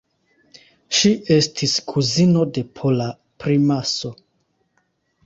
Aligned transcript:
Ŝi 0.99 1.11
estis 1.35 1.75
kuzino 1.91 2.45
de 2.55 2.63
pola 2.79 3.11
primaso. 3.45 4.13